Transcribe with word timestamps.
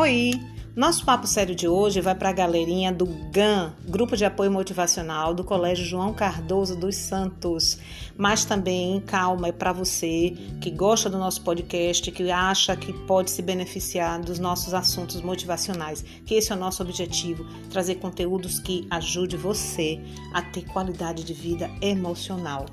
Oi! 0.00 0.30
Nosso 0.76 1.04
papo 1.04 1.26
sério 1.26 1.56
de 1.56 1.66
hoje 1.66 2.00
vai 2.00 2.14
para 2.14 2.28
a 2.28 2.32
galerinha 2.32 2.92
do 2.92 3.04
GAM, 3.32 3.74
Grupo 3.84 4.16
de 4.16 4.24
Apoio 4.24 4.48
Motivacional 4.48 5.34
do 5.34 5.42
Colégio 5.42 5.84
João 5.84 6.14
Cardoso 6.14 6.76
dos 6.76 6.94
Santos. 6.94 7.80
Mas 8.16 8.44
também, 8.44 9.00
calma, 9.00 9.48
é 9.48 9.52
para 9.52 9.72
você 9.72 10.36
que 10.60 10.70
gosta 10.70 11.10
do 11.10 11.18
nosso 11.18 11.42
podcast, 11.42 12.12
que 12.12 12.30
acha 12.30 12.76
que 12.76 12.92
pode 13.08 13.32
se 13.32 13.42
beneficiar 13.42 14.20
dos 14.20 14.38
nossos 14.38 14.72
assuntos 14.72 15.20
motivacionais, 15.20 16.04
que 16.24 16.36
esse 16.36 16.52
é 16.52 16.54
o 16.54 16.58
nosso 16.58 16.80
objetivo, 16.80 17.44
trazer 17.68 17.96
conteúdos 17.96 18.60
que 18.60 18.86
ajude 18.88 19.36
você 19.36 20.00
a 20.32 20.40
ter 20.40 20.64
qualidade 20.66 21.24
de 21.24 21.34
vida 21.34 21.68
emocional. 21.82 22.66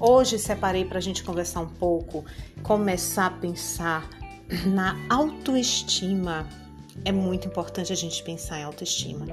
Hoje 0.00 0.40
separei 0.40 0.84
para 0.84 0.98
a 0.98 1.00
gente 1.00 1.22
conversar 1.22 1.60
um 1.60 1.68
pouco, 1.68 2.24
começar 2.64 3.26
a 3.26 3.30
pensar 3.30 4.10
na 4.66 4.96
autoestima 5.08 6.63
é 7.04 7.12
muito 7.12 7.48
importante 7.48 7.92
a 7.92 7.96
gente 7.96 8.22
pensar 8.22 8.60
em 8.60 8.64
autoestima. 8.64 9.26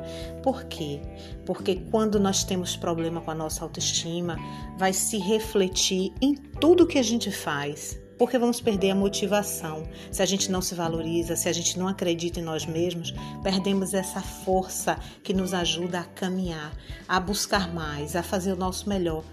Por 0.44 0.64
quê? 0.66 1.02
Porque 1.46 1.76
quando 1.92 2.20
nós 2.20 2.44
temos 2.44 2.76
problema 2.76 3.22
com 3.22 3.32
a 3.32 3.36
nossa 3.36 3.64
autoestima, 3.64 4.38
vai 4.78 4.94
se 4.94 5.18
refletir 5.18 6.14
em 6.22 6.36
tudo 6.36 6.88
que 6.88 6.98
a 6.98 7.04
gente 7.04 7.32
faz. 7.32 8.00
Porque 8.18 8.38
vamos 8.38 8.62
perder 8.62 8.92
a 8.92 8.96
motivação. 8.96 9.84
Se 10.12 10.22
a 10.22 10.26
gente 10.28 10.52
não 10.52 10.62
se 10.62 10.76
valoriza, 10.76 11.36
se 11.36 11.50
a 11.50 11.54
gente 11.54 11.80
não 11.80 11.88
acredita 11.88 12.40
em 12.40 12.44
nós 12.44 12.66
mesmos, 12.66 13.14
perdemos 13.42 13.96
essa 13.96 14.22
força 14.22 14.96
que 15.24 15.34
nos 15.34 15.54
ajuda 15.54 16.02
a 16.02 16.04
caminhar, 16.04 16.72
a 17.08 17.20
buscar 17.20 17.74
mais, 17.74 18.16
a 18.16 18.22
fazer 18.22 18.54
o 18.54 18.56
nosso 18.56 18.88
melhor. 18.88 19.24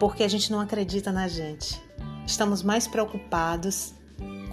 Porque 0.00 0.22
a 0.22 0.28
gente 0.28 0.50
não 0.50 0.58
acredita 0.58 1.12
na 1.12 1.28
gente. 1.28 1.78
Estamos 2.26 2.62
mais 2.62 2.88
preocupados 2.88 3.94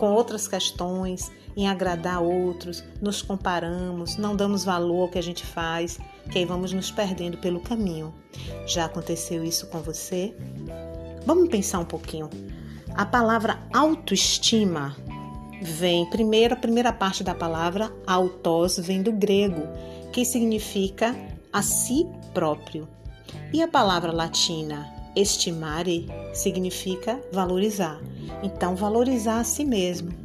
com 0.02 0.14
outras 0.14 0.48
questões, 0.48 1.32
em 1.56 1.68
agradar 1.68 2.24
outros, 2.24 2.84
nos 3.00 3.22
comparamos, 3.22 4.18
não 4.18 4.36
damos 4.36 4.64
valor 4.66 5.04
ao 5.04 5.10
que 5.10 5.20
a 5.20 5.22
gente 5.22 5.46
faz, 5.46 6.00
que 6.32 6.40
aí 6.40 6.44
vamos 6.44 6.74
nos 6.74 6.90
perdendo 6.90 7.38
pelo 7.38 7.60
caminho. 7.60 8.12
Já 8.66 8.86
aconteceu 8.86 9.44
isso 9.44 9.68
com 9.68 9.80
você? 9.80 10.36
Vamos 11.24 11.50
pensar 11.50 11.78
um 11.78 11.86
pouquinho. 11.86 12.32
A 12.96 13.06
palavra 13.06 13.60
autoestima 13.72 14.98
vem, 15.62 16.10
primeiro, 16.10 16.56
a 16.56 16.58
primeira 16.58 16.92
parte 16.92 17.24
da 17.24 17.36
palavra 17.36 17.94
autos 18.08 18.80
vem 18.80 19.04
do 19.04 19.12
grego, 19.12 19.68
que 20.12 20.26
significa 20.26 21.16
a 21.54 21.62
si 21.62 22.08
próprio. 22.34 22.88
E 23.54 23.62
a 23.62 23.68
palavra 23.68 24.12
latina 24.12 25.01
estimare 25.16 26.08
significa 26.34 27.20
valorizar. 27.32 28.00
Então, 28.44 28.76
valorizar 28.76 29.40
a 29.40 29.44
si 29.44 29.66
mesmo. 29.66 30.22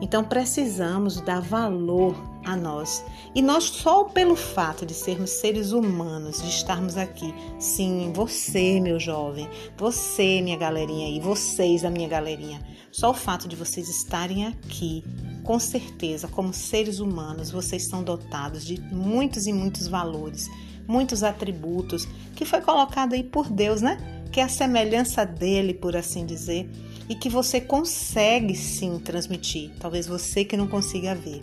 Então 0.00 0.24
precisamos 0.24 1.20
dar 1.20 1.40
valor 1.40 2.16
a 2.44 2.56
nós. 2.56 3.04
E 3.34 3.42
nós, 3.42 3.64
só 3.64 4.04
pelo 4.04 4.34
fato 4.34 4.86
de 4.86 4.94
sermos 4.94 5.30
seres 5.30 5.72
humanos, 5.72 6.42
de 6.42 6.48
estarmos 6.48 6.96
aqui, 6.96 7.34
sim, 7.58 8.10
você, 8.14 8.80
meu 8.80 8.98
jovem, 8.98 9.48
você, 9.76 10.40
minha 10.40 10.56
galerinha 10.56 11.06
aí, 11.06 11.20
vocês, 11.20 11.84
a 11.84 11.90
minha 11.90 12.08
galerinha, 12.08 12.60
só 12.90 13.10
o 13.10 13.14
fato 13.14 13.46
de 13.46 13.54
vocês 13.54 13.88
estarem 13.88 14.46
aqui, 14.46 15.04
com 15.44 15.58
certeza, 15.58 16.26
como 16.28 16.52
seres 16.52 16.98
humanos, 16.98 17.50
vocês 17.50 17.86
são 17.86 18.02
dotados 18.02 18.64
de 18.64 18.80
muitos 18.80 19.46
e 19.46 19.52
muitos 19.52 19.86
valores, 19.86 20.48
muitos 20.88 21.22
atributos 21.22 22.08
que 22.34 22.44
foi 22.44 22.60
colocado 22.62 23.12
aí 23.12 23.22
por 23.22 23.48
Deus, 23.48 23.82
né? 23.82 24.19
Que 24.30 24.40
é 24.40 24.44
a 24.44 24.48
semelhança 24.48 25.24
dele, 25.24 25.74
por 25.74 25.96
assim 25.96 26.24
dizer 26.24 26.68
e 27.10 27.14
que 27.16 27.28
você 27.28 27.60
consegue 27.60 28.54
sim 28.54 29.00
transmitir. 29.00 29.72
Talvez 29.80 30.06
você 30.06 30.44
que 30.44 30.56
não 30.56 30.68
consiga 30.68 31.12
ver. 31.12 31.42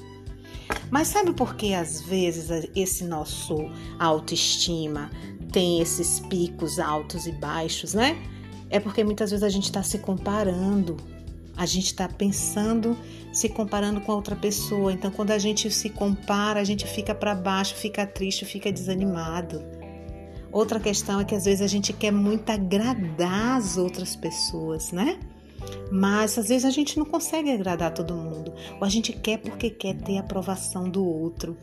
Mas 0.90 1.10
sabe 1.10 1.34
por 1.34 1.56
que 1.56 1.74
às 1.74 2.00
vezes 2.00 2.70
esse 2.74 3.04
nosso 3.04 3.70
autoestima 4.00 5.12
tem 5.52 5.82
esses 5.82 6.22
picos 6.22 6.80
altos 6.80 7.28
e 7.28 7.34
baixos, 7.34 7.94
né? 7.94 8.18
É 8.70 8.80
porque 8.80 9.04
muitas 9.04 9.32
vezes 9.32 9.44
a 9.44 9.50
gente 9.50 9.66
está 9.66 9.84
se 9.84 10.00
comparando, 10.00 10.96
a 11.58 11.66
gente 11.66 11.88
está 11.88 12.08
pensando, 12.08 12.98
se 13.34 13.50
comparando 13.50 14.00
com 14.00 14.14
a 14.14 14.16
outra 14.16 14.38
pessoa. 14.38 14.94
Então, 14.94 15.12
quando 15.12 15.32
a 15.32 15.38
gente 15.38 15.70
se 15.70 15.90
compara, 15.90 16.62
a 16.62 16.64
gente 16.64 16.88
fica 16.88 17.14
para 17.14 17.36
baixo, 17.36 17.76
fica 17.76 18.08
triste, 18.08 18.46
fica 18.46 18.72
desanimado. 18.72 19.62
Outra 20.52 20.80
questão 20.80 21.20
é 21.20 21.26
que 21.26 21.36
às 21.36 21.46
vezes 21.46 21.62
a 21.62 21.68
gente 21.68 21.94
quer 21.94 22.12
muito 22.12 22.50
agradar 22.50 23.58
as 23.58 23.78
outras 23.78 24.16
pessoas, 24.16 24.92
né? 24.92 25.20
Mas 25.92 26.38
às 26.38 26.50
vezes 26.50 26.66
a 26.66 26.70
gente 26.70 26.98
não 26.98 27.06
consegue 27.06 27.52
agradar 27.52 27.94
todo 27.94 28.14
mundo, 28.14 28.54
ou 28.80 28.86
a 28.86 28.90
gente 28.90 29.14
quer 29.14 29.38
porque 29.38 29.70
quer 29.70 29.96
ter 29.96 30.18
a 30.18 30.22
aprovação 30.22 30.90
do 30.90 31.06
outro. 31.06 31.58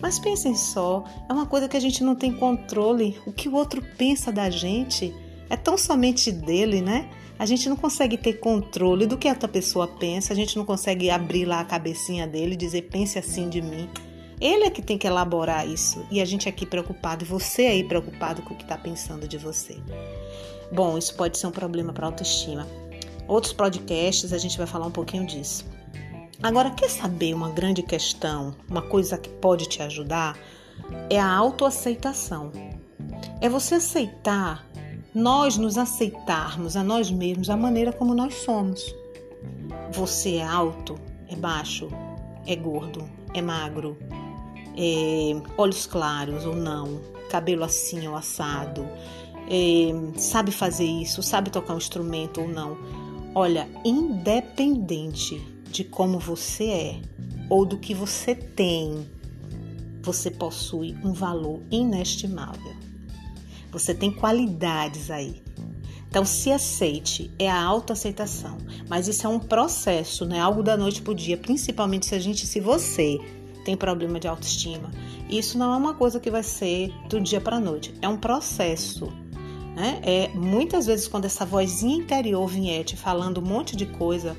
Mas 0.00 0.18
pensem 0.18 0.54
só, 0.54 1.04
é 1.28 1.32
uma 1.32 1.46
coisa 1.46 1.68
que 1.68 1.76
a 1.76 1.80
gente 1.80 2.02
não 2.02 2.14
tem 2.14 2.32
controle. 2.32 3.18
O 3.26 3.32
que 3.32 3.48
o 3.48 3.54
outro 3.54 3.82
pensa 3.96 4.32
da 4.32 4.50
gente 4.50 5.14
é 5.48 5.56
tão 5.56 5.76
somente 5.76 6.32
dele, 6.32 6.80
né? 6.80 7.10
A 7.38 7.46
gente 7.46 7.68
não 7.68 7.76
consegue 7.76 8.16
ter 8.16 8.34
controle 8.34 9.06
do 9.06 9.18
que 9.18 9.28
a 9.28 9.32
outra 9.32 9.48
pessoa 9.48 9.88
pensa, 9.88 10.32
a 10.32 10.36
gente 10.36 10.56
não 10.56 10.64
consegue 10.64 11.10
abrir 11.10 11.44
lá 11.44 11.60
a 11.60 11.64
cabecinha 11.64 12.26
dele 12.26 12.54
e 12.54 12.56
dizer 12.56 12.82
pense 12.82 13.18
assim 13.18 13.48
de 13.48 13.60
mim. 13.60 13.88
Ele 14.44 14.64
é 14.64 14.70
que 14.70 14.82
tem 14.82 14.98
que 14.98 15.06
elaborar 15.06 15.66
isso 15.66 16.04
e 16.10 16.20
a 16.20 16.24
gente 16.26 16.46
aqui 16.46 16.66
preocupado, 16.66 17.24
e 17.24 17.26
você 17.26 17.62
aí 17.62 17.82
preocupado 17.82 18.42
com 18.42 18.52
o 18.52 18.56
que 18.58 18.62
está 18.62 18.76
pensando 18.76 19.26
de 19.26 19.38
você. 19.38 19.78
Bom, 20.70 20.98
isso 20.98 21.14
pode 21.14 21.38
ser 21.38 21.46
um 21.46 21.50
problema 21.50 21.94
para 21.94 22.04
a 22.04 22.08
autoestima. 22.10 22.68
Outros 23.26 23.54
podcasts 23.54 24.34
a 24.34 24.36
gente 24.36 24.58
vai 24.58 24.66
falar 24.66 24.86
um 24.86 24.90
pouquinho 24.90 25.24
disso. 25.24 25.64
Agora, 26.42 26.70
quer 26.72 26.90
saber 26.90 27.32
uma 27.32 27.48
grande 27.48 27.82
questão, 27.82 28.54
uma 28.68 28.82
coisa 28.82 29.16
que 29.16 29.30
pode 29.30 29.66
te 29.66 29.80
ajudar? 29.80 30.36
É 31.08 31.18
a 31.18 31.32
autoaceitação. 31.34 32.52
É 33.40 33.48
você 33.48 33.76
aceitar, 33.76 34.68
nós 35.14 35.56
nos 35.56 35.78
aceitarmos 35.78 36.76
a 36.76 36.84
nós 36.84 37.10
mesmos 37.10 37.46
da 37.46 37.56
maneira 37.56 37.94
como 37.94 38.14
nós 38.14 38.34
somos. 38.34 38.94
Você 39.90 40.34
é 40.34 40.44
alto, 40.44 40.96
é 41.30 41.34
baixo, 41.34 41.88
é 42.46 42.54
gordo, 42.54 43.08
é 43.32 43.40
magro, 43.40 43.96
é 44.76 45.34
olhos 45.56 45.86
claros 45.86 46.44
ou 46.44 46.54
não, 46.54 47.00
cabelo 47.30 47.64
assim 47.64 48.06
ou 48.06 48.14
assado, 48.14 48.86
é, 49.48 50.18
sabe 50.18 50.50
fazer 50.50 50.84
isso, 50.84 51.22
sabe 51.22 51.50
tocar 51.50 51.74
um 51.74 51.78
instrumento 51.78 52.40
ou 52.40 52.48
não. 52.48 52.76
Olha, 53.34 53.68
independente 53.84 55.40
de 55.70 55.84
como 55.84 56.18
você 56.18 56.64
é 56.64 57.00
ou 57.50 57.66
do 57.66 57.78
que 57.78 57.92
você 57.92 58.34
tem, 58.34 59.06
você 60.02 60.30
possui 60.30 60.96
um 61.04 61.12
valor 61.12 61.60
inestimável. 61.70 62.74
Você 63.72 63.92
tem 63.92 64.12
qualidades 64.12 65.10
aí. 65.10 65.42
Então, 66.08 66.24
se 66.24 66.52
aceite, 66.52 67.32
é 67.40 67.50
a 67.50 67.60
autoaceitação. 67.60 68.56
Mas 68.88 69.08
isso 69.08 69.26
é 69.26 69.28
um 69.28 69.40
processo, 69.40 70.24
não 70.24 70.36
é 70.36 70.38
algo 70.38 70.62
da 70.62 70.76
noite 70.76 71.02
para 71.02 71.10
o 71.10 71.14
dia, 71.14 71.36
principalmente 71.36 72.06
se 72.06 72.14
a 72.14 72.20
gente, 72.20 72.46
se 72.46 72.60
você 72.60 73.18
tem 73.64 73.76
problema 73.76 74.20
de 74.20 74.28
autoestima. 74.28 74.90
Isso 75.28 75.58
não 75.58 75.72
é 75.72 75.76
uma 75.76 75.94
coisa 75.94 76.20
que 76.20 76.30
vai 76.30 76.42
ser 76.42 76.92
do 77.08 77.20
dia 77.20 77.40
para 77.40 77.56
a 77.56 77.60
noite, 77.60 77.94
é 78.00 78.08
um 78.08 78.16
processo. 78.16 79.12
Né? 79.74 80.00
É, 80.02 80.28
muitas 80.28 80.86
vezes, 80.86 81.08
quando 81.08 81.24
essa 81.24 81.44
vozinha 81.44 81.96
interior 81.96 82.46
vier 82.46 82.84
te 82.84 82.96
falando 82.96 83.38
um 83.38 83.44
monte 83.44 83.74
de 83.74 83.86
coisa, 83.86 84.36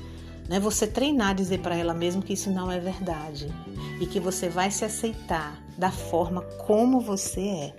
né, 0.48 0.58
você 0.58 0.86
treinar 0.86 1.30
a 1.30 1.34
dizer 1.34 1.58
para 1.60 1.76
ela 1.76 1.92
mesmo 1.92 2.22
que 2.22 2.32
isso 2.32 2.50
não 2.50 2.70
é 2.70 2.78
verdade 2.78 3.48
e 4.00 4.06
que 4.06 4.20
você 4.20 4.48
vai 4.48 4.70
se 4.70 4.84
aceitar 4.84 5.62
da 5.76 5.90
forma 5.90 6.42
como 6.66 7.00
você 7.00 7.40
é. 7.40 7.74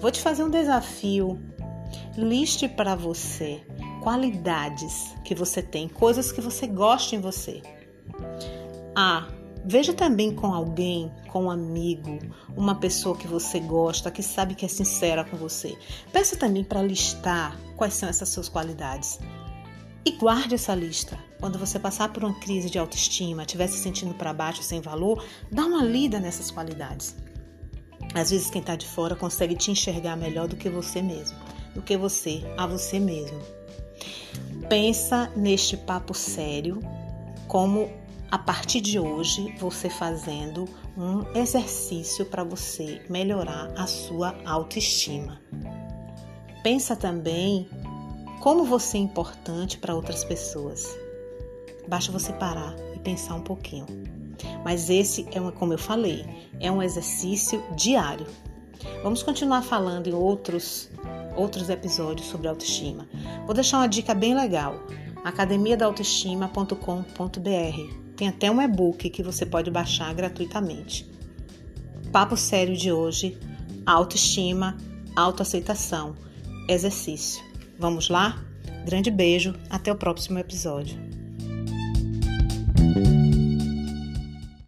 Vou 0.00 0.10
te 0.10 0.20
fazer 0.20 0.42
um 0.42 0.50
desafio. 0.50 1.38
Liste 2.16 2.68
para 2.68 2.96
você 2.96 3.62
qualidades 4.02 5.14
que 5.24 5.34
você 5.34 5.62
tem, 5.62 5.88
coisas 5.88 6.32
que 6.32 6.40
você 6.40 6.66
gosta 6.66 7.14
em 7.14 7.20
você. 7.20 7.62
Ah, 8.96 9.28
Veja 9.64 9.92
também 9.92 10.34
com 10.34 10.52
alguém, 10.52 11.12
com 11.28 11.44
um 11.44 11.50
amigo, 11.50 12.18
uma 12.56 12.74
pessoa 12.74 13.16
que 13.16 13.26
você 13.26 13.60
gosta, 13.60 14.10
que 14.10 14.22
sabe 14.22 14.54
que 14.54 14.64
é 14.64 14.68
sincera 14.68 15.24
com 15.24 15.36
você. 15.36 15.76
Peça 16.12 16.36
também 16.36 16.64
para 16.64 16.82
listar 16.82 17.58
quais 17.76 17.94
são 17.94 18.08
essas 18.08 18.28
suas 18.28 18.48
qualidades. 18.48 19.18
E 20.04 20.12
guarde 20.12 20.54
essa 20.54 20.74
lista. 20.74 21.18
Quando 21.38 21.58
você 21.58 21.78
passar 21.78 22.12
por 22.12 22.24
uma 22.24 22.38
crise 22.40 22.70
de 22.70 22.78
autoestima, 22.78 23.42
estiver 23.42 23.66
se 23.66 23.78
sentindo 23.78 24.14
para 24.14 24.32
baixo, 24.32 24.62
sem 24.62 24.80
valor, 24.80 25.24
dá 25.52 25.66
uma 25.66 25.84
lida 25.84 26.18
nessas 26.18 26.50
qualidades. 26.50 27.14
Às 28.14 28.30
vezes 28.30 28.50
quem 28.50 28.60
está 28.60 28.74
de 28.74 28.86
fora 28.86 29.14
consegue 29.14 29.54
te 29.54 29.70
enxergar 29.70 30.16
melhor 30.16 30.48
do 30.48 30.56
que 30.56 30.70
você 30.70 31.02
mesmo, 31.02 31.36
do 31.74 31.82
que 31.82 31.96
você 31.96 32.42
a 32.56 32.66
você 32.66 32.98
mesmo. 32.98 33.38
Pensa 34.68 35.30
neste 35.36 35.76
papo 35.76 36.14
sério 36.14 36.80
como 37.46 37.90
a 38.30 38.38
partir 38.38 38.80
de 38.80 38.98
hoje, 38.98 39.54
você 39.58 39.88
fazendo 39.88 40.66
um 40.96 41.24
exercício 41.34 42.26
para 42.26 42.44
você 42.44 43.00
melhorar 43.08 43.72
a 43.76 43.86
sua 43.86 44.36
autoestima. 44.44 45.40
Pensa 46.62 46.94
também 46.94 47.68
como 48.40 48.64
você 48.64 48.98
é 48.98 49.00
importante 49.00 49.78
para 49.78 49.94
outras 49.94 50.24
pessoas. 50.24 50.94
Basta 51.88 52.12
você 52.12 52.32
parar 52.34 52.76
e 52.94 52.98
pensar 52.98 53.34
um 53.34 53.42
pouquinho. 53.42 53.86
Mas 54.62 54.90
esse 54.90 55.26
é, 55.32 55.40
uma, 55.40 55.50
como 55.50 55.72
eu 55.72 55.78
falei, 55.78 56.26
é 56.60 56.70
um 56.70 56.82
exercício 56.82 57.64
diário. 57.74 58.26
Vamos 59.02 59.22
continuar 59.22 59.62
falando 59.62 60.06
em 60.06 60.14
outros 60.14 60.90
outros 61.34 61.70
episódios 61.70 62.28
sobre 62.28 62.48
autoestima. 62.48 63.08
Vou 63.46 63.54
deixar 63.54 63.78
uma 63.78 63.88
dica 63.88 64.14
bem 64.14 64.34
legal: 64.34 64.74
academiadaautoestima.com.br. 65.24 68.07
Tem 68.18 68.26
até 68.26 68.50
um 68.50 68.60
e-book 68.60 69.08
que 69.10 69.22
você 69.22 69.46
pode 69.46 69.70
baixar 69.70 70.12
gratuitamente. 70.12 71.08
Papo 72.10 72.36
sério 72.36 72.76
de 72.76 72.90
hoje: 72.90 73.38
autoestima, 73.86 74.76
autoaceitação, 75.14 76.16
exercício. 76.68 77.40
Vamos 77.78 78.08
lá? 78.08 78.44
Grande 78.84 79.08
beijo, 79.08 79.54
até 79.70 79.92
o 79.92 79.96
próximo 79.96 80.36
episódio. 80.36 81.07